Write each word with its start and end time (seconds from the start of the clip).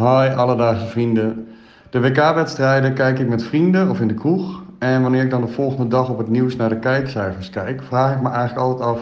Hi 0.00 0.34
alledaagse 0.34 0.86
vrienden. 0.86 1.48
De 1.90 2.00
WK-wedstrijden 2.00 2.94
kijk 2.94 3.18
ik 3.18 3.28
met 3.28 3.42
vrienden 3.42 3.90
of 3.90 4.00
in 4.00 4.08
de 4.08 4.14
kroeg. 4.14 4.62
En 4.78 5.02
wanneer 5.02 5.22
ik 5.22 5.30
dan 5.30 5.40
de 5.40 5.52
volgende 5.52 5.88
dag 5.88 6.08
op 6.08 6.18
het 6.18 6.28
nieuws 6.28 6.56
naar 6.56 6.68
de 6.68 6.78
kijkcijfers 6.78 7.50
kijk, 7.50 7.82
vraag 7.82 8.14
ik 8.14 8.22
me 8.22 8.28
eigenlijk 8.28 8.60
altijd 8.60 8.88
af 8.88 8.98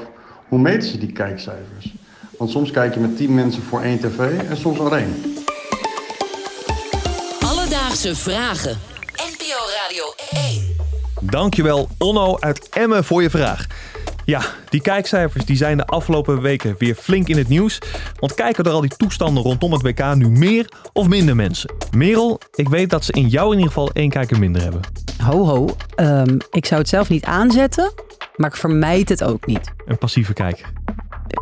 hoe 0.48 0.58
meten 0.58 0.88
ze 0.88 0.98
die 0.98 1.12
kijkcijfers? 1.12 1.94
Want 2.38 2.50
soms 2.50 2.70
kijk 2.70 2.94
je 2.94 3.00
met 3.00 3.16
10 3.16 3.34
mensen 3.34 3.62
voor 3.62 3.82
één 3.82 3.98
tv 3.98 4.18
en 4.48 4.56
soms 4.56 4.78
alleen. 4.78 5.36
Alledaagse 7.40 8.16
vragen. 8.16 8.78
NPO 9.14 9.60
Radio 9.82 10.04
1. 10.30 10.76
Dankjewel 11.20 11.88
Onno 11.98 12.36
uit 12.38 12.68
Emmen 12.68 13.04
voor 13.04 13.22
je 13.22 13.30
vraag. 13.30 13.66
Ja, 14.28 14.42
die 14.68 14.80
kijkcijfers 14.80 15.44
die 15.44 15.56
zijn 15.56 15.76
de 15.76 15.86
afgelopen 15.86 16.40
weken 16.40 16.74
weer 16.78 16.94
flink 16.94 17.28
in 17.28 17.36
het 17.36 17.48
nieuws. 17.48 17.78
Want 18.14 18.34
kijken 18.34 18.64
er 18.64 18.70
al 18.70 18.80
die 18.80 18.96
toestanden 18.96 19.42
rondom 19.42 19.72
het 19.72 19.82
WK 19.82 20.14
nu 20.14 20.28
meer 20.28 20.72
of 20.92 21.08
minder 21.08 21.36
mensen? 21.36 21.74
Merel, 21.96 22.40
ik 22.54 22.68
weet 22.68 22.90
dat 22.90 23.04
ze 23.04 23.12
in 23.12 23.28
jou 23.28 23.46
in 23.46 23.58
ieder 23.58 23.72
geval 23.72 23.90
één 23.92 24.10
kijker 24.10 24.38
minder 24.38 24.62
hebben. 24.62 24.80
Ho 25.22 25.46
ho, 25.46 25.76
Ehm, 25.94 26.38
ik 26.50 26.66
zou 26.66 26.80
het 26.80 26.88
zelf 26.88 27.08
niet 27.08 27.24
aanzetten, 27.24 27.92
maar 28.36 28.50
ik 28.50 28.56
vermijd 28.56 29.08
het 29.08 29.24
ook 29.24 29.46
niet. 29.46 29.72
Een 29.86 29.98
passieve 29.98 30.32
kijker. 30.32 30.72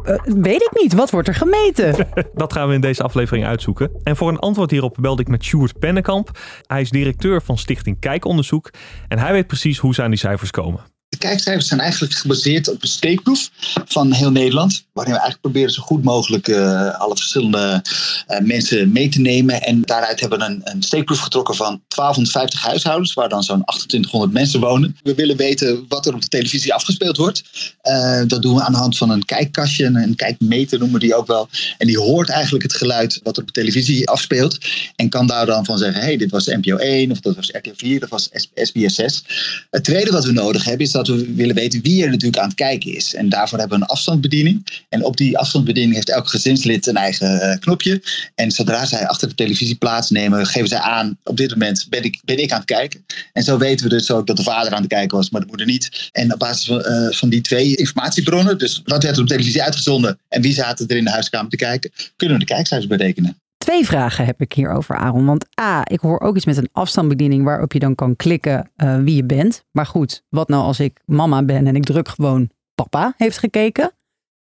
Eh, 0.05 0.15
weet 0.25 0.63
ik 0.63 0.83
niet, 0.83 0.93
wat 0.93 1.11
wordt 1.11 1.29
er 1.29 1.35
gemeten? 1.35 2.09
Dat 2.35 2.53
gaan 2.53 2.69
we 2.69 2.75
in 2.75 2.81
deze 2.81 3.03
aflevering 3.03 3.47
uitzoeken. 3.47 3.91
En 4.03 4.17
voor 4.17 4.29
een 4.29 4.39
antwoord 4.39 4.71
hierop 4.71 4.97
belde 5.01 5.23
ik 5.23 5.29
met 5.29 5.45
Sjoerd 5.45 5.79
Pennekamp. 5.79 6.39
Hij 6.67 6.81
is 6.81 6.91
directeur 6.91 7.43
van 7.43 7.59
Stichting 7.59 7.99
Kijkonderzoek. 7.99 8.71
En 9.09 9.19
hij 9.19 9.33
weet 9.33 9.47
precies 9.47 9.79
hoe 9.79 9.95
ze 9.95 10.03
aan 10.03 10.11
die 10.11 10.19
cijfers 10.19 10.51
komen. 10.51 10.95
De 11.19 11.27
kijkcijfers 11.27 11.69
zijn 11.69 11.81
eigenlijk 11.81 12.15
gebaseerd 12.15 12.69
op 12.69 12.83
een 12.83 12.89
steekproef 12.89 13.51
van 13.85 14.13
heel 14.13 14.31
Nederland. 14.31 14.85
Waarin 14.93 15.13
we 15.13 15.19
eigenlijk 15.19 15.41
proberen 15.53 15.73
zo 15.73 15.83
goed 15.83 16.05
mogelijk 16.05 16.49
eh, 16.49 17.01
alle 17.01 17.17
verschillende 17.17 17.83
eh, 18.27 18.41
mensen 18.41 18.93
mee 18.93 19.09
te 19.09 19.21
nemen. 19.21 19.63
En 19.63 19.83
daaruit 19.83 20.21
hebben 20.21 20.39
we 20.39 20.45
een, 20.45 20.61
een 20.65 20.83
steekproef 20.83 21.19
getrokken 21.19 21.55
van 21.55 21.67
1250 21.67 22.63
huishoudens, 22.63 23.15
waar 23.15 23.29
dan 23.29 23.43
zo'n 23.43 23.65
2800 23.65 24.33
mensen 24.33 24.61
wonen. 24.61 24.97
We 25.03 25.15
willen 25.15 25.37
weten 25.37 25.85
wat 25.89 26.07
er 26.07 26.15
op 26.15 26.21
de 26.21 26.29
televisie 26.29 26.75
afgespeeld 26.75 27.17
wordt. 27.17 27.43
Eh, 27.81 28.23
dat 28.27 28.43
doen 28.43 28.55
we 28.55 28.63
aan 28.63 28.73
de 28.73 28.79
hand 28.79 28.97
van 28.97 29.11
een 29.11 29.25
kijkkastje, 29.25 29.85
een, 29.85 30.17
kijkmeter 30.17 30.79
noemen 30.79 31.01
we 31.01 31.07
die 31.07 31.15
ook 31.15 31.27
wel. 31.27 31.49
En 31.79 31.87
die 31.87 31.99
hoort 31.99 32.29
eigenlijk 32.29 32.63
het 32.63 32.75
geluid 32.75 33.21
wat 33.23 33.37
er 33.37 33.43
op 33.43 33.49
de 33.49 33.61
televisie 33.61 34.09
afspeelt. 34.09 34.59
En 34.97 35.09
kan 35.09 35.27
daar 35.27 35.47
dan 35.47 35.65
van 35.65 35.79
zeggen, 35.79 36.01
hey, 36.01 36.17
dit 36.17 36.31
was 36.31 36.47
NPO 36.47 36.77
1 36.77 37.11
of 37.11 37.21
dat 37.21 37.37
was 37.37 37.51
RTL 37.51 37.73
4, 37.77 38.01
dat 38.01 38.09
was 38.09 38.29
SBS 38.55 38.95
6. 38.95 39.25
Het 39.71 39.85
tweede 39.85 40.11
wat 40.11 40.25
we 40.25 40.33
nodig 40.33 40.65
hebben 40.65 40.87
is 40.87 40.93
dat 40.93 41.06
we 41.07 41.35
willen 41.35 41.55
weten 41.55 41.83
wie 41.83 42.03
er 42.03 42.11
natuurlijk 42.11 42.39
aan 42.43 42.49
het 42.49 42.57
kijken 42.57 42.95
is. 42.95 43.15
En 43.15 43.29
daarvoor 43.29 43.59
hebben 43.59 43.79
we 43.79 43.85
een 43.85 43.91
afstandsbediening. 43.91 44.85
En 44.89 45.05
op 45.05 45.17
die 45.17 45.39
afstandsbediening 45.39 45.95
heeft 45.95 46.11
elk 46.11 46.29
gezinslid 46.29 46.87
een 46.87 46.97
eigen 46.97 47.41
eh, 47.41 47.59
knopje. 47.59 48.03
En 48.35 48.51
zodra 48.51 48.85
zij 48.85 49.07
achter 49.07 49.29
de 49.29 49.35
televisie 49.35 49.77
plaatsnemen, 49.77 50.47
geven 50.47 50.69
zij 50.69 50.79
aan, 50.79 51.19
op 51.25 51.37
dit 51.37 51.51
moment 51.51 51.87
ben 51.89 52.03
ik, 52.03 52.21
ben 52.25 52.39
ik 52.39 52.53
aan 52.53 52.59
het 52.59 52.67
kijken. 52.67 53.05
En 53.33 53.43
zo 53.43 53.59
weten 53.59 53.89
we 53.89 53.95
dus 53.95 54.11
ook 54.11 54.27
dat 54.27 54.37
de 54.37 54.43
vader 54.43 54.73
aan 54.73 54.83
het 54.83 54.91
kijken 54.91 55.17
was, 55.17 55.31
maar 55.31 55.41
de 55.41 55.47
moeder 55.47 55.67
niet. 55.67 56.11
En 56.13 56.33
op 56.33 56.39
basis 56.39 56.67
van, 56.67 56.83
eh, 56.83 57.11
van 57.11 57.29
die 57.29 57.41
twee 57.41 57.77
informatiebronnen, 57.77 58.59
dus 58.59 58.83
wat 58.85 59.03
werd 59.03 59.17
er 59.17 59.23
op 59.23 59.29
televisie 59.29 59.63
uitgezonden 59.63 60.19
en 60.29 60.43
wie 60.43 60.55
zaten 60.55 60.89
er 60.89 60.97
in 60.97 61.05
de 61.05 61.11
huiskamer 61.11 61.51
te 61.51 61.57
kijken, 61.57 61.91
kunnen 62.17 62.39
we 62.39 62.45
de 62.45 62.53
kijkcijfers 62.53 62.89
berekenen. 62.89 63.37
Twee 63.67 63.87
vragen 63.87 64.25
heb 64.25 64.41
ik 64.41 64.53
hierover, 64.53 64.97
Aaron. 64.97 65.27
Want 65.27 65.47
A, 65.61 65.83
ik 65.89 66.01
hoor 66.01 66.21
ook 66.21 66.37
iets 66.37 66.45
met 66.45 66.57
een 66.57 66.69
afstandsbediening 66.73 67.45
waarop 67.45 67.73
je 67.73 67.79
dan 67.79 67.95
kan 67.95 68.17
klikken 68.17 68.71
eh, 68.77 68.97
wie 68.99 69.17
je 69.17 69.25
bent. 69.25 69.65
Maar 69.71 69.87
goed, 69.87 70.23
wat 70.29 70.49
nou 70.49 70.63
als 70.63 70.81
ik 70.81 71.01
mama 71.05 71.43
ben 71.43 71.67
en 71.67 71.77
ik 71.77 71.85
druk 71.85 72.09
gewoon 72.09 72.51
papa 72.75 73.15
heeft 73.17 73.39
gekeken? 73.39 73.93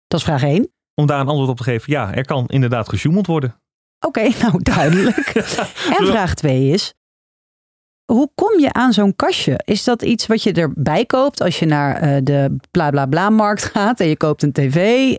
Dat 0.06 0.20
is 0.20 0.26
vraag 0.26 0.42
1. 0.42 0.72
Om 0.94 1.06
daar 1.06 1.20
een 1.20 1.26
antwoord 1.26 1.48
op 1.50 1.56
te 1.56 1.62
geven, 1.62 1.92
ja, 1.92 2.14
er 2.14 2.24
kan 2.24 2.46
inderdaad 2.46 2.88
gesjoemeld 2.88 3.26
worden. 3.26 3.60
Oké, 4.00 4.22
nou 4.42 4.62
duidelijk. 4.62 5.26
en 5.98 6.06
vraag 6.06 6.34
2 6.34 6.68
is, 6.68 6.94
hoe 8.12 8.30
kom 8.34 8.60
je 8.60 8.72
aan 8.72 8.92
zo'n 8.92 9.16
kastje? 9.16 9.60
Is 9.64 9.84
dat 9.84 10.02
iets 10.02 10.26
wat 10.26 10.42
je 10.42 10.52
erbij 10.52 11.04
koopt 11.04 11.42
als 11.42 11.58
je 11.58 11.66
naar 11.66 11.96
eh, 11.96 12.16
de 12.22 12.56
bla 12.70 12.90
bla 12.90 13.06
bla 13.06 13.30
markt 13.30 13.64
gaat 13.64 14.00
en 14.00 14.08
je 14.08 14.16
koopt 14.16 14.42
een 14.42 14.52
tv? 14.52 14.76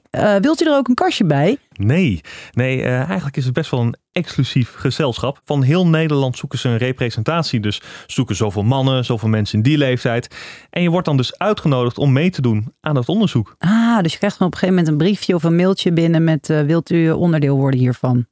Eh, 0.09 0.36
wilt 0.36 0.62
u 0.62 0.66
er 0.66 0.76
ook 0.76 0.88
een 0.88 0.96
kastje 0.96 1.26
bij? 1.26 1.58
Nee, 1.74 2.22
nee 2.52 2.82
eh, 2.82 3.03
eigenlijk 3.03 3.38
is 3.38 3.46
het 3.46 3.53
best 3.53 3.72
wel 3.72 3.80
een 3.80 3.96
exclusief 4.12 4.74
gezelschap. 4.74 5.42
Van 5.46 5.62
heel 5.62 5.88
Nederland 5.88 6.38
zoeken 6.38 6.59
ze 6.59 6.70
een 6.70 6.78
representatie. 6.78 7.59
Dus 7.59 7.82
zoeken 8.08 8.36
zoveel 8.36 8.64
mannen, 8.64 9.06
zoveel 9.06 9.30
mensen 9.30 9.58
in 9.58 9.64
die 9.64 9.78
leeftijd. 9.78 10.36
En 10.70 10.82
je 10.82 10.90
wordt 10.90 11.06
dan 11.06 11.18
dus 11.18 11.38
uitgenodigd 11.38 11.98
om 11.98 12.12
mee 12.12 12.30
te 12.30 12.42
doen 12.42 12.74
aan 12.82 12.96
het 12.96 13.09
onderzoek. 13.09 13.56
Ah, 13.58 14.00
dus 14.02 14.12
je 14.12 14.18
krijgt 14.18 14.38
dan 14.38 14.48
op 14.48 14.53
een 14.53 14.59
gegeven 14.59 14.84
moment 14.84 14.88
een 14.88 15.08
briefje 15.08 15.36
of 15.36 15.44
een 15.44 15.56
mailtje 15.56 15.94
binnen 15.94 16.24
met 16.24 16.48
wilt 16.48 16.92
u 16.92 17.12
onderdeel 17.12 17.58
worden 17.58 17.80
hiervan? 17.80 18.26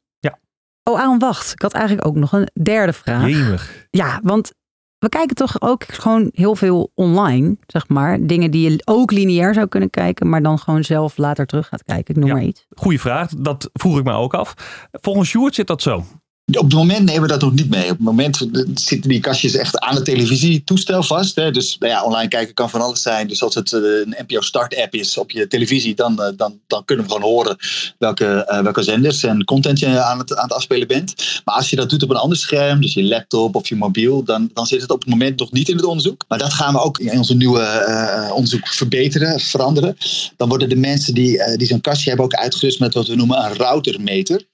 Oh, 0.84 1.00
Aaron, 1.00 1.20
wacht. 1.20 1.52
Ik 1.52 1.62
had 1.62 1.74
eigenlijk 1.74 2.08
ook 2.08 2.16
nog 2.16 2.32
een 2.32 2.50
derde 2.64 2.94
vraag. 2.94 3.28
Jemig. 3.28 3.88
Ja, 3.90 4.20
want 4.24 4.52
we 4.98 5.10
kijken 5.10 5.36
toch 5.36 5.62
ook 5.62 5.84
gewoon 5.84 6.30
heel 6.34 6.56
veel 6.56 6.92
online, 6.96 7.58
zeg 7.68 7.88
maar. 7.90 8.26
Dingen 8.26 8.52
die 8.52 8.72
je 8.72 8.82
ook 8.86 9.12
lineair 9.12 9.54
zou 9.54 9.68
kunnen 9.68 9.90
kijken, 9.90 10.30
maar 10.30 10.42
dan 10.42 10.60
gewoon 10.60 10.84
zelf 10.84 11.18
later 11.18 11.46
terug 11.46 11.68
gaat 11.68 11.84
kijken. 11.84 12.16
Ik 12.16 12.20
noem 12.20 12.30
Ja. 12.30 12.36
maar 12.36 12.44
iets. 12.44 12.66
Goeie 12.70 13.00
vraag, 13.00 13.30
dat 13.38 13.70
vroeg 13.74 13.98
ik 13.98 14.04
me 14.04 14.14
ook 14.14 14.34
af. 14.34 14.54
Volgens 14.92 15.30
Sjoerd 15.30 15.56
zit 15.56 15.68
dat 15.68 15.82
zo. 15.82 16.04
Op 16.46 16.64
het 16.64 16.74
moment 16.74 17.06
nemen 17.06 17.22
we 17.22 17.28
dat 17.28 17.42
nog 17.42 17.54
niet 17.54 17.70
mee. 17.70 17.84
Op 17.84 17.90
het 17.90 18.00
moment 18.00 18.48
zitten 18.74 19.10
die 19.10 19.20
kastjes 19.20 19.56
echt 19.56 19.80
aan 19.80 19.96
het 19.96 20.06
televisietoestel 20.06 21.04
vast. 21.04 21.36
Hè. 21.36 21.52
Dus 21.52 21.76
nou 21.80 21.92
ja, 21.92 22.04
online 22.04 22.28
kijken 22.28 22.54
kan 22.54 22.70
van 22.70 22.82
alles 22.82 23.02
zijn. 23.02 23.28
Dus 23.28 23.44
als 23.44 23.56
het 23.56 23.74
eh, 23.74 23.82
een 23.82 24.16
NPO 24.28 24.42
Start 24.42 24.76
app 24.76 24.94
is 24.94 25.18
op 25.18 25.32
je 25.32 25.48
televisie, 25.48 25.96
dan, 25.96 26.22
eh, 26.22 26.32
dan, 26.36 26.60
dan 26.68 26.86
kunnen 26.86 27.06
we 27.06 27.12
gewoon 27.12 27.30
horen 27.30 27.58
welke, 27.98 28.26
eh, 28.26 28.62
welke 28.62 28.84
zenders 28.84 29.24
en 29.24 29.44
content 29.44 29.80
je 29.80 30.00
aan 30.00 30.18
het, 30.18 30.36
aan 30.36 30.44
het 30.44 30.54
afspelen 30.54 30.88
bent. 30.88 31.42
Maar 31.46 31.56
als 31.56 31.70
je 31.70 31.76
dat 31.76 31.90
doet 31.90 32.04
op 32.04 32.10
een 32.10 32.16
ander 32.16 32.38
scherm, 32.38 32.82
dus 32.82 32.94
je 32.94 33.04
laptop 33.04 33.56
of 33.56 33.68
je 33.68 33.76
mobiel, 33.76 34.24
dan, 34.24 34.50
dan 34.54 34.66
zit 34.66 34.82
het 34.82 34.92
op 34.92 35.00
het 35.00 35.10
moment 35.10 35.40
nog 35.40 35.52
niet 35.52 35.70
in 35.70 35.76
het 35.76 35.86
onderzoek. 35.86 36.26
Maar 36.28 36.38
dat 36.38 36.54
gaan 36.54 36.74
we 36.74 36.80
ook 36.80 37.00
in 37.00 37.18
onze 37.18 37.36
nieuwe 37.36 38.32
onderzoek 38.34 38.68
verbeteren, 38.68 39.40
veranderen. 39.40 39.98
Dan 40.38 40.50
worden 40.50 40.70
de 40.70 40.76
mensen 40.76 41.14
die, 41.14 41.58
die 41.58 41.68
zo'n 41.68 41.82
kastje 41.82 42.08
hebben 42.08 42.26
ook 42.26 42.36
uitgerust 42.36 42.80
met 42.80 42.94
wat 42.94 43.08
we 43.08 43.16
noemen 43.16 43.46
een 43.46 43.54
routermeter. 43.54 44.50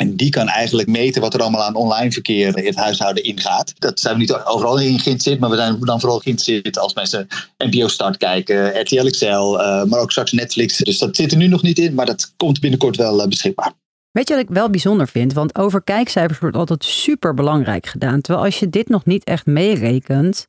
En 0.00 0.16
die 0.16 0.30
kan 0.30 0.48
eigenlijk 0.48 0.88
meten 0.88 1.20
wat 1.20 1.34
er 1.34 1.40
allemaal 1.40 1.64
aan 1.64 1.74
online 1.74 2.12
verkeer 2.12 2.58
in 2.58 2.66
het 2.66 2.76
huishouden 2.76 3.24
ingaat. 3.24 3.72
Dat 3.78 4.00
zijn 4.00 4.14
we 4.14 4.20
niet 4.20 4.32
overal 4.32 4.78
in 4.78 4.86
geïnteresseerd, 4.86 5.40
maar 5.40 5.50
we 5.50 5.56
zijn 5.56 5.80
dan 5.80 6.00
vooral 6.00 6.18
geïnteresseerd 6.18 6.78
als 6.78 6.94
mensen 6.94 7.26
NPO 7.58 7.88
Start 7.88 8.16
kijken, 8.16 8.80
RTL 8.80 9.06
XL, 9.06 9.26
eh, 9.26 9.84
maar 9.84 10.00
ook 10.00 10.10
straks 10.10 10.32
Netflix. 10.32 10.76
Dus 10.76 10.98
dat 10.98 11.16
zit 11.16 11.32
er 11.32 11.38
nu 11.38 11.46
nog 11.46 11.62
niet 11.62 11.78
in, 11.78 11.94
maar 11.94 12.06
dat 12.06 12.32
komt 12.36 12.60
binnenkort 12.60 12.96
wel 12.96 13.22
eh, 13.22 13.28
beschikbaar. 13.28 13.72
Weet 14.10 14.28
je 14.28 14.34
wat 14.34 14.42
ik 14.42 14.50
wel 14.50 14.70
bijzonder 14.70 15.08
vind? 15.08 15.32
Want 15.32 15.58
over 15.58 15.82
kijkcijfers 15.82 16.38
wordt 16.38 16.56
altijd 16.56 16.84
super 16.84 17.34
belangrijk 17.34 17.86
gedaan. 17.86 18.20
Terwijl 18.20 18.44
als 18.44 18.58
je 18.58 18.68
dit 18.68 18.88
nog 18.88 19.04
niet 19.04 19.24
echt 19.24 19.46
meerekent, 19.46 20.46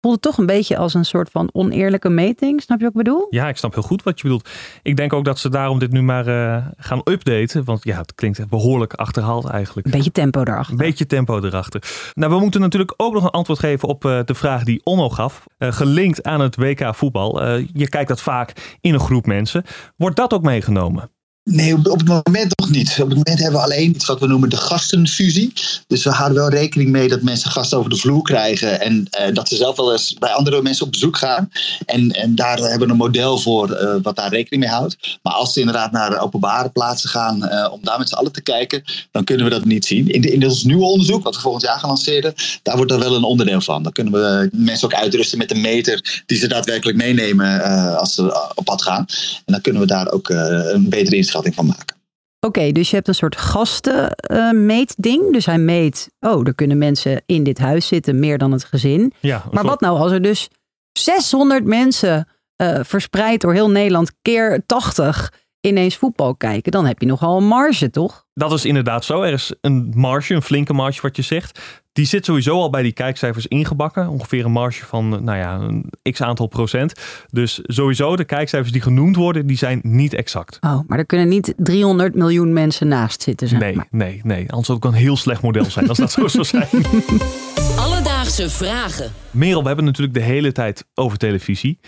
voelt 0.00 0.14
het 0.14 0.22
toch 0.22 0.38
een 0.38 0.46
beetje 0.46 0.76
als 0.76 0.94
een 0.94 1.04
soort 1.04 1.30
van 1.30 1.48
oneerlijke 1.52 2.08
meting. 2.08 2.62
Snap 2.62 2.78
je 2.78 2.84
wat 2.84 2.92
ik 2.94 3.02
bedoel? 3.04 3.26
Ja, 3.30 3.48
ik 3.48 3.56
snap 3.56 3.74
heel 3.74 3.82
goed 3.82 4.02
wat 4.02 4.16
je 4.16 4.22
bedoelt. 4.22 4.48
Ik 4.82 4.96
denk 4.96 5.12
ook 5.12 5.24
dat 5.24 5.38
ze 5.38 5.48
daarom 5.48 5.78
dit 5.78 5.92
nu 5.92 6.02
maar 6.02 6.26
eh, 6.26 6.66
gaan 6.76 7.00
updaten. 7.04 7.64
Want 7.64 7.84
ja, 7.84 7.98
het 7.98 8.14
klinkt 8.14 8.48
behoorlijk 8.48 8.92
achterhaald 8.92 9.44
eigenlijk. 9.48 9.86
Een 9.86 9.92
beetje 9.92 10.12
tempo 10.12 10.40
erachter. 10.40 10.72
Een 10.72 10.78
beetje 10.78 11.06
tempo 11.06 11.40
erachter. 11.42 12.10
Nou, 12.14 12.32
we 12.32 12.40
moeten 12.40 12.60
natuurlijk 12.60 12.94
ook 12.96 13.12
nog 13.12 13.24
een 13.24 13.30
antwoord 13.30 13.58
geven 13.58 13.88
op 13.88 14.04
eh, 14.04 14.20
de 14.24 14.34
vraag 14.34 14.64
die 14.64 14.80
Onno 14.84 15.08
gaf. 15.08 15.44
Eh, 15.58 15.72
gelinkt 15.72 16.22
aan 16.22 16.40
het 16.40 16.56
WK 16.56 16.94
voetbal. 16.94 17.48
Je 17.56 17.88
kijkt 17.88 18.08
dat 18.08 18.22
vaak 18.22 18.76
in 18.80 18.94
een 18.94 19.00
groep 19.00 19.26
mensen. 19.26 19.64
Wordt 19.96 20.16
dat 20.16 20.32
ook 20.32 20.42
meegenomen? 20.42 21.10
Nee, 21.50 21.74
op, 21.74 21.84
het 21.84 22.26
moment 22.26 22.58
nog 22.58 22.70
niet. 22.70 22.90
Op 22.90 23.08
het 23.08 23.16
moment 23.16 23.38
hebben 23.38 23.60
we 23.60 23.66
alleen 23.66 23.90
iets 23.90 24.06
wat 24.06 24.20
we 24.20 24.26
noemen 24.26 24.48
de 24.48 24.56
gastenfusie. 24.56 25.52
Dus 25.86 26.04
we 26.04 26.10
houden 26.10 26.38
wel 26.38 26.48
rekening 26.48 26.90
mee 26.90 27.08
dat 27.08 27.22
mensen 27.22 27.50
gasten 27.50 27.78
over 27.78 27.90
de 27.90 27.96
vloer 27.96 28.22
krijgen. 28.22 28.80
En 28.80 29.06
eh, 29.10 29.34
dat 29.34 29.48
ze 29.48 29.56
zelf 29.56 29.76
wel 29.76 29.92
eens 29.92 30.14
bij 30.14 30.30
andere 30.30 30.62
mensen 30.62 30.86
op 30.86 30.92
bezoek 30.92 31.16
gaan. 31.16 31.50
En, 31.84 32.10
en 32.10 32.34
daar 32.34 32.58
hebben 32.58 32.78
we 32.78 32.92
een 32.92 32.98
model 32.98 33.38
voor 33.38 33.70
eh, 33.70 33.94
wat 34.02 34.16
daar 34.16 34.30
rekening 34.30 34.64
mee 34.64 34.72
houdt. 34.72 35.18
Maar 35.22 35.32
als 35.32 35.52
ze 35.52 35.60
inderdaad 35.60 35.92
naar 35.92 36.20
openbare 36.20 36.68
plaatsen 36.68 37.10
gaan 37.10 37.44
eh, 37.44 37.72
om 37.72 37.80
daar 37.82 37.98
met 37.98 38.08
z'n 38.08 38.14
allen 38.14 38.32
te 38.32 38.42
kijken, 38.42 38.82
dan 39.10 39.24
kunnen 39.24 39.44
we 39.44 39.50
dat 39.50 39.64
niet 39.64 39.86
zien. 39.86 40.08
In, 40.08 40.20
de, 40.20 40.32
in 40.32 40.44
ons 40.44 40.64
nieuwe 40.64 40.84
onderzoek, 40.84 41.24
wat 41.24 41.34
we 41.34 41.40
volgend 41.40 41.64
jaar 41.64 41.78
gaan 41.78 41.88
lanceren, 41.88 42.34
daar 42.62 42.76
wordt 42.76 42.92
er 42.92 42.98
wel 42.98 43.14
een 43.14 43.22
onderdeel 43.22 43.60
van. 43.60 43.82
Dan 43.82 43.92
kunnen 43.92 44.12
we 44.12 44.48
mensen 44.52 44.86
ook 44.86 44.94
uitrusten 44.94 45.38
met 45.38 45.50
een 45.50 45.60
meter 45.60 46.22
die 46.26 46.38
ze 46.38 46.48
daadwerkelijk 46.48 46.98
meenemen 46.98 47.62
als 47.98 48.14
ze 48.14 48.50
op 48.54 48.64
pad 48.64 48.82
gaan. 48.82 49.06
En 49.44 49.52
dan 49.52 49.60
kunnen 49.60 49.80
we 49.80 49.88
daar 49.88 50.10
ook 50.10 50.28
een 50.28 50.88
betere 50.88 51.16
inschatting 51.16 51.34
van 51.42 51.66
maken. 51.66 51.96
Oké, 52.40 52.72
dus 52.72 52.90
je 52.90 52.96
hebt 52.96 53.08
een 53.08 53.14
soort 53.14 53.36
gastenmeetding. 53.36 55.32
dus 55.32 55.46
hij 55.46 55.58
meet, 55.58 56.10
oh, 56.20 56.46
er 56.46 56.54
kunnen 56.54 56.78
mensen 56.78 57.22
in 57.26 57.42
dit 57.42 57.58
huis 57.58 57.86
zitten, 57.86 58.18
meer 58.18 58.38
dan 58.38 58.52
het 58.52 58.64
gezin. 58.64 59.12
Ja, 59.20 59.44
Maar 59.50 59.64
wat 59.64 59.80
nou 59.80 59.98
als 59.98 60.12
er 60.12 60.22
dus 60.22 60.48
600 60.92 61.64
mensen 61.64 62.28
eh, 62.56 62.78
verspreid 62.82 63.40
door 63.40 63.52
heel 63.52 63.70
Nederland 63.70 64.12
keer 64.22 64.62
80 64.66 65.32
ineens 65.60 65.96
voetbal 65.96 66.34
kijken? 66.36 66.72
Dan 66.72 66.86
heb 66.86 67.00
je 67.00 67.06
nogal 67.06 67.36
een 67.36 67.46
marge, 67.46 67.90
toch? 67.90 68.26
Dat 68.34 68.52
is 68.52 68.64
inderdaad 68.64 69.04
zo. 69.04 69.22
Er 69.22 69.32
is 69.32 69.52
een 69.60 69.92
marge, 69.94 70.34
een 70.34 70.42
flinke 70.42 70.72
marge 70.72 71.00
wat 71.02 71.16
je 71.16 71.22
zegt. 71.22 71.60
Die 71.96 72.06
zit 72.06 72.24
sowieso 72.24 72.60
al 72.60 72.70
bij 72.70 72.82
die 72.82 72.92
kijkcijfers 72.92 73.46
ingebakken. 73.46 74.08
Ongeveer 74.08 74.44
een 74.44 74.52
marge 74.52 74.84
van, 74.86 75.14
eh, 75.14 75.20
nou 75.20 75.38
ja, 75.38 75.54
een 75.54 75.92
x 76.12 76.22
aantal 76.22 76.46
procent. 76.46 76.92
Dus 77.30 77.60
sowieso, 77.62 78.16
de 78.16 78.24
kijkcijfers 78.24 78.72
die 78.72 78.80
genoemd 78.80 79.16
worden, 79.16 79.46
die 79.46 79.56
zijn 79.56 79.80
niet 79.82 80.14
exact. 80.14 80.58
Oh, 80.60 80.78
maar 80.86 80.98
er 80.98 81.06
kunnen 81.06 81.28
niet 81.28 81.54
300 81.56 82.14
miljoen 82.14 82.52
mensen 82.52 82.88
naast 82.88 83.22
zitten. 83.22 83.48
Zeg 83.48 83.58
Nee, 83.58 83.74
maar. 83.76 83.86
nee, 83.90 84.20
nee. 84.24 84.38
Anders 84.50 84.66
zou 84.66 84.78
het 84.78 84.86
ook 84.86 84.92
een 84.92 84.98
heel 84.98 85.16
slecht 85.16 85.42
model 85.42 85.64
zijn 85.64 85.88
als 85.88 85.98
dat 85.98 86.12
zo 86.12 86.28
zou 86.28 86.44
zijn. 86.44 86.68
Alledaagse 87.84 88.50
vragen. 88.50 89.12
Merel, 89.30 89.60
we 89.60 89.66
hebben 89.66 89.86
het 89.86 89.96
natuurlijk 89.96 90.26
de 90.26 90.32
hele 90.32 90.52
tijd 90.52 90.84
over 90.94 91.18
televisie. 91.18 91.78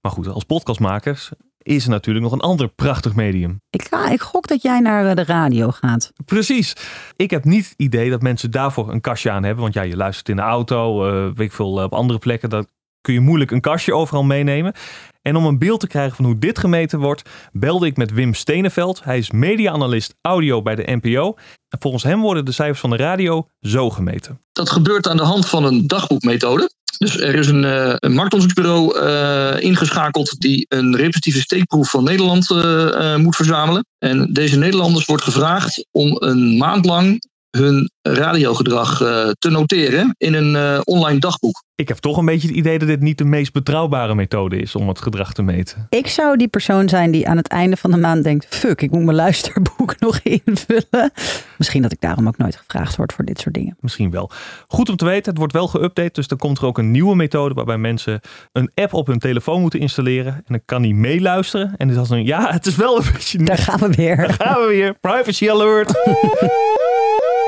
Maar 0.00 0.12
goed, 0.12 0.28
als 0.28 0.44
podcastmakers 0.44 1.30
is 1.64 1.84
er 1.84 1.90
natuurlijk 1.90 2.24
nog 2.24 2.34
een 2.34 2.40
ander 2.40 2.68
prachtig 2.68 3.14
medium. 3.14 3.60
Ik, 3.70 3.86
ga, 3.90 4.10
ik 4.10 4.20
gok 4.20 4.46
dat 4.46 4.62
jij 4.62 4.80
naar 4.80 5.06
eh, 5.06 5.16
de 5.16 5.24
radio 5.24 5.70
gaat. 5.70 6.12
Precies. 6.24 6.76
Ik 7.16 7.30
heb 7.30 7.44
niet 7.44 7.68
het 7.68 7.74
idee 7.76 8.10
dat 8.10 8.22
mensen 8.22 8.50
daarvoor 8.50 8.92
een 8.92 9.00
kastje 9.00 9.30
aan 9.30 9.44
hebben. 9.44 9.62
Want 9.62 9.74
ja, 9.74 9.82
je 9.82 9.96
luistert 9.96 10.28
in 10.28 10.36
de 10.36 10.42
auto, 10.42 11.06
eh, 11.06 11.24
weet 11.24 11.46
ik 11.46 11.52
veel, 11.52 11.78
eh, 11.78 11.84
op 11.84 11.92
andere 11.92 12.18
plekken. 12.18 12.50
Dan 12.50 12.66
kun 13.00 13.14
je 13.14 13.20
moeilijk 13.20 13.50
een 13.50 13.60
kastje 13.60 13.94
overal 13.94 14.22
meenemen. 14.24 14.74
En 15.22 15.36
om 15.36 15.46
een 15.46 15.58
beeld 15.58 15.80
te 15.80 15.86
krijgen 15.86 16.16
van 16.16 16.24
hoe 16.24 16.38
dit 16.38 16.58
gemeten 16.58 16.98
wordt, 16.98 17.30
belde 17.52 17.86
ik 17.86 17.96
met 17.96 18.12
Wim 18.12 18.34
Steneveld. 18.34 19.04
Hij 19.04 19.18
is 19.18 19.30
media-analyst 19.30 20.14
audio 20.20 20.62
bij 20.62 20.74
de 20.74 20.98
NPO. 21.00 21.34
En 21.68 21.78
volgens 21.80 22.02
hem 22.02 22.20
worden 22.20 22.44
de 22.44 22.52
cijfers 22.52 22.80
van 22.80 22.90
de 22.90 22.96
radio 22.96 23.48
zo 23.60 23.90
gemeten. 23.90 24.40
Dat 24.52 24.70
gebeurt 24.70 25.08
aan 25.08 25.16
de 25.16 25.22
hand 25.22 25.46
van 25.46 25.64
een 25.64 25.86
dagboekmethode. 25.86 26.70
Dus 26.98 27.20
er 27.20 27.34
is 27.34 27.48
een, 27.48 27.64
eh, 27.64 27.94
een 27.98 28.12
marktonderzoeksbureau 28.12 28.98
eh, 28.98 29.62
ingeschakeld 29.62 30.40
die 30.40 30.66
een 30.68 30.90
representatieve 30.90 31.40
steekproef 31.40 31.90
van 31.90 32.04
Nederland 32.04 32.50
eh, 32.50 33.16
moet 33.16 33.36
verzamelen. 33.36 33.86
En 33.98 34.32
deze 34.32 34.58
Nederlanders 34.58 35.04
wordt 35.04 35.22
gevraagd 35.22 35.86
om 35.90 36.16
een 36.18 36.56
maand 36.56 36.84
lang 36.84 37.22
hun 37.56 37.90
radiogedrag 38.02 39.00
eh, 39.00 39.30
te 39.38 39.50
noteren 39.50 40.14
in 40.18 40.34
een 40.34 40.56
eh, 40.56 40.80
online 40.84 41.18
dagboek. 41.18 41.62
Ik 41.74 41.88
heb 41.88 41.96
toch 41.96 42.16
een 42.16 42.24
beetje 42.24 42.48
het 42.48 42.56
idee 42.56 42.78
dat 42.78 42.88
dit 42.88 43.00
niet 43.00 43.18
de 43.18 43.24
meest 43.24 43.52
betrouwbare 43.52 44.14
methode 44.14 44.56
is 44.56 44.74
om 44.74 44.88
het 44.88 45.00
gedrag 45.00 45.32
te 45.32 45.42
meten. 45.42 45.86
Ik 45.88 46.06
zou 46.06 46.36
die 46.36 46.48
persoon 46.48 46.88
zijn 46.88 47.10
die 47.10 47.28
aan 47.28 47.36
het 47.36 47.48
einde 47.48 47.76
van 47.76 47.90
de 47.90 47.96
maand 47.96 48.24
denkt: 48.24 48.46
fuck, 48.56 48.82
ik 48.82 48.90
moet 48.90 49.04
mijn 49.04 49.16
luisterboek 49.16 49.94
nog 50.00 50.18
invullen. 50.22 51.12
Misschien 51.58 51.82
dat 51.82 51.92
ik 51.92 52.00
daarom 52.00 52.28
ook 52.28 52.36
nooit 52.36 52.56
gevraagd 52.56 52.96
word 52.96 53.12
voor 53.12 53.24
dit 53.24 53.40
soort 53.40 53.54
dingen. 53.54 53.76
Misschien 53.80 54.10
wel. 54.10 54.30
Goed 54.68 54.88
om 54.88 54.96
te 54.96 55.04
weten, 55.04 55.30
het 55.30 55.38
wordt 55.38 55.52
wel 55.52 55.68
geüpdate. 55.68 56.12
Dus 56.12 56.28
dan 56.28 56.38
komt 56.38 56.58
er 56.58 56.66
ook 56.66 56.78
een 56.78 56.90
nieuwe 56.90 57.16
methode 57.16 57.54
waarbij 57.54 57.78
mensen 57.78 58.20
een 58.52 58.70
app 58.74 58.92
op 58.92 59.06
hun 59.06 59.18
telefoon 59.18 59.60
moeten 59.60 59.80
installeren. 59.80 60.34
En 60.34 60.44
dan 60.46 60.60
kan 60.64 60.82
die 60.82 60.94
meeluisteren. 60.94 61.74
En 61.76 61.94
dan 61.94 62.02
is 62.02 62.10
een 62.10 62.24
ja, 62.24 62.52
het 62.52 62.66
is 62.66 62.76
wel 62.76 62.96
een 62.96 63.12
beetje... 63.12 63.38
Daar 63.38 63.58
gaan 63.58 63.78
we 63.78 63.88
weer. 63.88 64.34
gaan 64.38 64.60
we 64.60 64.66
weer. 64.66 64.94
Privacy 65.00 65.50
alert. 65.50 65.92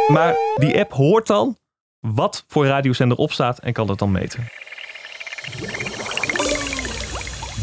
maar 0.07 0.35
die 0.57 0.79
app 0.79 0.93
hoort 0.93 1.27
dan 1.27 1.57
wat 2.01 2.45
voor 2.49 2.67
radiozender 2.67 3.19
opstaat 3.19 3.59
en 3.59 3.73
kan 3.73 3.87
dat 3.87 3.99
dan 3.99 4.11
meten. 4.11 4.49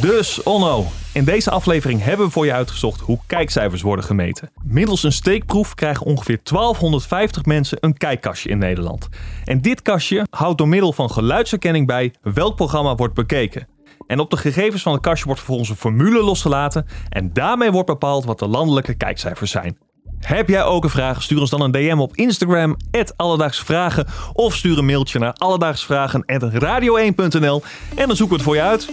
Dus 0.01 0.44
Onno, 0.44 0.86
in 1.13 1.24
deze 1.24 1.51
aflevering 1.51 2.04
hebben 2.04 2.25
we 2.25 2.31
voor 2.31 2.45
je 2.45 2.54
uitgezocht 2.54 3.00
hoe 3.00 3.19
kijkcijfers 3.28 3.81
worden 3.81 4.06
gemeten. 4.06 4.51
Middels 4.63 5.04
een 5.04 5.12
steekproef 5.12 5.75
krijgen 5.75 6.06
ongeveer 6.06 6.40
1250 6.44 7.45
mensen 7.45 7.78
een 7.81 7.98
kijkkastje 7.98 8.50
in 8.50 8.57
Nederland. 8.57 9.10
En 9.46 9.62
dit 9.62 9.81
kastje 9.81 10.25
houdt 10.30 10.57
door 10.57 10.68
middel 10.68 10.94
van 10.94 11.12
geluidsherkenning 11.12 11.88
bij 11.88 12.13
welk 12.22 12.56
programma 12.56 12.96
wordt 12.96 13.13
bekeken. 13.13 13.68
En 14.07 14.19
op 14.19 14.30
de 14.30 14.38
gegevens 14.38 14.81
van 14.81 14.94
het 14.94 15.01
kastje 15.01 15.25
wordt 15.25 15.39
vervolgens 15.39 15.69
een 15.69 15.75
formule 15.75 16.24
losgelaten 16.24 16.86
en 17.10 17.34
daarmee 17.34 17.72
wordt 17.72 17.88
bepaald 17.88 18.25
wat 18.25 18.39
de 18.39 18.48
landelijke 18.48 18.94
kijkcijfers 18.94 19.51
zijn. 19.51 19.78
Heb 20.24 20.50
jij 20.50 20.64
ook 20.64 20.84
een 20.84 20.90
vraag? 20.90 21.24
Stuur 21.24 21.40
ons 21.40 21.50
dan 21.50 21.62
een 21.62 21.72
DM 21.72 21.98
op 22.00 22.16
Instagram, 22.16 22.78
Alledaagse 23.16 23.66
Vragen. 23.66 24.08
Of 24.34 24.56
stuur 24.56 24.78
een 24.78 24.86
mailtje 24.86 25.20
naar 25.20 25.34
alledaagsvragen.radio1.nl 25.34 27.64
en 27.96 28.08
dan 28.08 28.16
zoeken 28.16 28.28
we 28.28 28.34
het 28.34 28.44
voor 28.44 28.56
je 28.56 28.62
uit. 28.62 28.90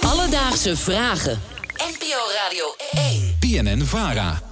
Alledaagse 0.00 0.76
vragen. 0.76 1.40
NPO 1.76 2.18
Radio 2.44 2.64
1. 2.90 3.36
BNN 3.40 3.84
Vara. 3.84 4.49